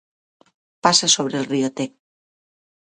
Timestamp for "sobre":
1.07-1.37